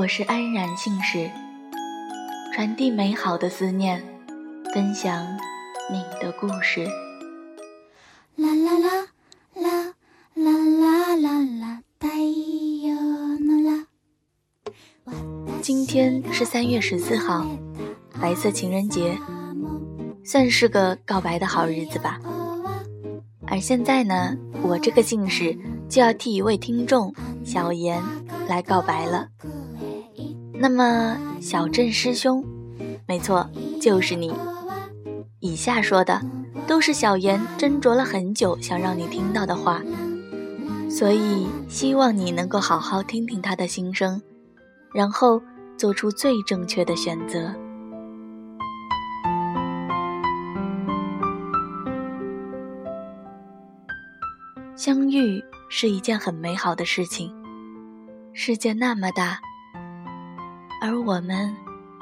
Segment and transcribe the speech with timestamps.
[0.00, 1.30] 我是安然信使，
[2.54, 4.02] 传递美好的思念，
[4.72, 5.26] 分享
[5.92, 6.86] 你的故事。
[8.34, 8.88] 啦啦啦
[9.52, 9.94] 啦
[10.32, 11.82] 啦啦啦
[13.60, 13.86] 啦，
[15.60, 17.46] 今天是三月十四号，
[18.18, 19.18] 白色情人节，
[20.24, 22.18] 算是个告白的好日子吧。
[23.46, 25.54] 而现在呢，我这个信使
[25.90, 28.02] 就要替一位听众小妍
[28.48, 29.28] 来告白了。
[30.62, 32.44] 那么，小镇师兄，
[33.08, 33.48] 没错，
[33.80, 34.30] 就是你。
[35.38, 36.20] 以下说的
[36.66, 39.80] 都是小妍斟酌了很久想让你听到的话，
[40.90, 44.20] 所以希望你能够好好听听他的心声，
[44.92, 45.40] 然后
[45.78, 47.54] 做出最正确的选择。
[54.76, 57.34] 相遇是一件很美好的事情，
[58.34, 59.40] 世界那么大，
[60.80, 61.54] 而我们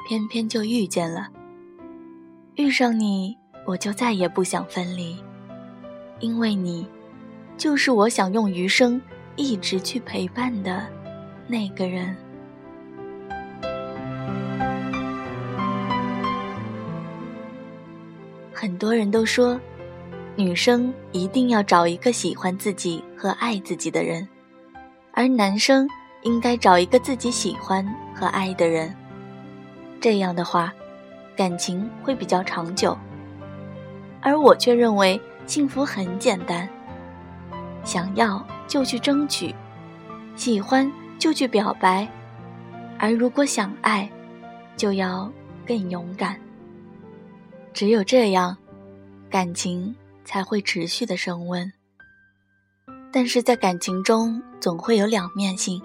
[0.07, 1.27] 偏偏就遇见了。
[2.55, 5.17] 遇上你，我就再也不想分离，
[6.19, 6.87] 因为你，
[7.57, 9.01] 就是我想用余生
[9.35, 10.87] 一直去陪伴的
[11.47, 12.15] 那个人。
[18.53, 19.59] 很多人都说。
[20.35, 24.25] 女生一定要找一个喜欢自己和爱自己的人，
[25.11, 25.85] 而男生
[26.21, 27.85] 应该找一个自己喜欢
[28.19, 28.93] 和爱的人。
[30.01, 30.73] 这样的话，
[31.35, 32.97] 感情会比较长久。
[34.19, 36.67] 而我却认为幸福很简单，
[37.85, 39.55] 想要就去争取，
[40.35, 42.05] 喜欢就去表白，
[42.97, 44.09] 而如果想爱，
[44.75, 45.31] 就要
[45.65, 46.37] 更勇敢。
[47.73, 48.57] 只有这样，
[49.29, 49.95] 感情。
[50.25, 51.73] 才会持续的升温。
[53.11, 55.81] 但是在感情中总会有两面性，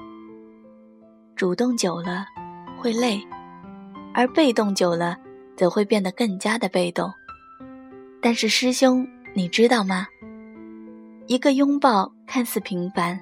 [1.36, 2.26] 主动久了
[2.78, 3.20] 会累，
[4.12, 5.16] 而被动久了
[5.56, 7.12] 则会变得更加的被动。
[8.20, 10.06] 但是师兄，你知道吗？
[11.26, 13.18] 一个拥抱看似平凡，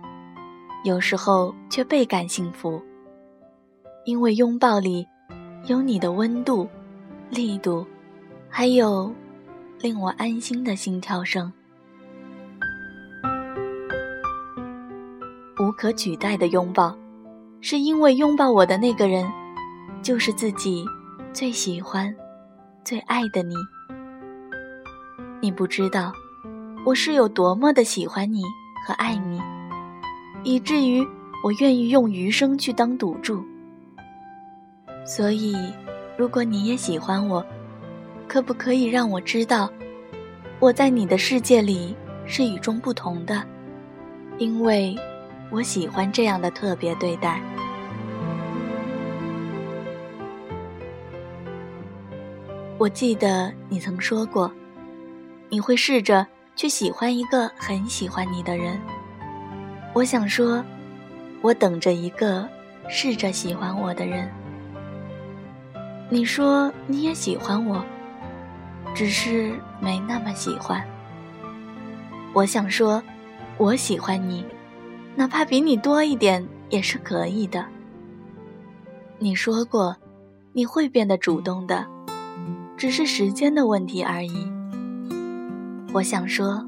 [0.85, 2.83] 有时候却倍感幸福，
[4.05, 5.07] 因为拥抱里
[5.67, 6.69] 有你的温度、
[7.31, 7.87] 力度，
[8.49, 9.13] 还有。
[9.81, 11.53] 令我安心的心跳声，
[15.59, 16.97] 无可取代的拥抱，
[17.65, 19.25] 是因为拥抱我的那个人，
[20.03, 20.85] 就是自己
[21.33, 22.13] 最喜欢、
[22.85, 23.55] 最爱的你。
[25.41, 26.13] 你不知道，
[26.85, 28.43] 我是有多么的喜欢你
[28.85, 29.41] 和爱你，
[30.43, 31.07] 以至于
[31.45, 33.41] 我愿意用余生去当赌注。
[35.07, 35.55] 所以，
[36.19, 37.47] 如果你也喜欢我，
[38.27, 39.71] 可不可以让我知道，
[40.59, 41.95] 我在你的世界里
[42.27, 43.41] 是与众不同的，
[44.39, 44.97] 因为
[45.53, 47.39] 我喜欢这样的特别对待。
[52.79, 54.51] 我记得你曾说过，
[55.51, 56.27] 你会试着
[56.57, 58.81] 去喜欢一个很喜欢你的人。
[59.93, 60.65] 我想说，
[61.43, 62.49] 我等着一个
[62.89, 64.27] 试着喜欢我的人。
[66.09, 67.85] 你说你也喜欢我。
[68.95, 70.83] 只是没那么喜欢。
[72.35, 73.03] 我想说，
[73.57, 74.45] 我喜欢你，
[75.15, 77.67] 哪怕比你多一点也是可以的。
[79.19, 79.97] 你说过，
[80.53, 81.87] 你会变得主动的，
[82.77, 84.33] 只是时间的问题而已。
[85.93, 86.67] 我想说，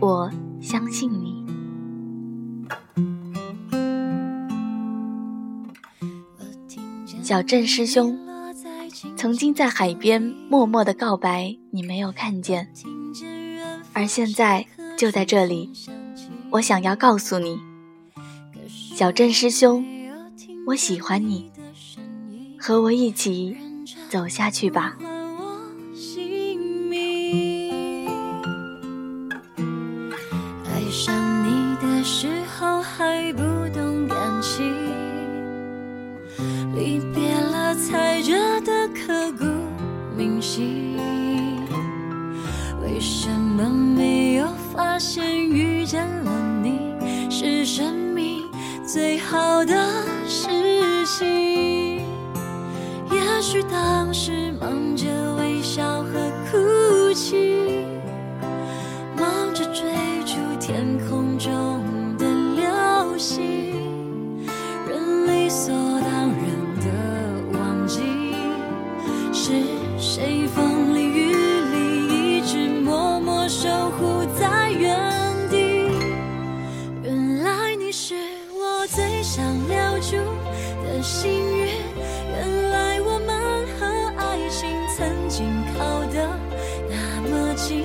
[0.00, 1.44] 我相信你。
[7.22, 8.18] 小镇师兄。
[9.14, 12.68] 曾经在海边默默的告白，你没有看见，
[13.92, 14.64] 而现在
[14.96, 15.70] 就在这里，
[16.56, 17.60] 我想要告诉你，
[18.94, 19.84] 小镇师兄，
[20.66, 21.50] 我喜欢你，
[22.58, 23.54] 和我一起
[24.08, 24.96] 走下去吧。
[30.64, 31.14] 爱上
[31.44, 33.42] 你的时候还不
[33.74, 34.64] 懂感情，
[36.74, 38.88] 离别了才觉得。
[38.94, 39.44] 刻骨
[40.16, 40.96] 铭心，
[42.80, 46.25] 为什么没有发现遇见了
[47.48, 48.42] 是生命
[48.84, 49.72] 最好的
[50.26, 50.48] 事
[51.06, 52.04] 情
[53.08, 55.06] 也许当时忙着
[55.38, 56.10] 微笑和
[56.50, 57.86] 哭泣
[59.16, 59.84] 忙着追
[60.24, 61.80] 逐天空中
[62.18, 62.26] 的
[62.56, 64.44] 流星
[64.88, 66.50] 人理所当然
[66.80, 68.02] 的忘记
[69.32, 69.52] 是
[69.96, 71.32] 谁风里雨
[71.70, 74.55] 里一直默默守护在
[84.96, 85.46] 曾经
[85.76, 86.26] 靠得
[86.88, 87.84] 那么近，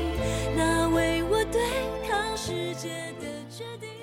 [0.55, 1.61] 那为我对
[2.07, 2.87] 抗世界
[3.19, 4.00] 的决定。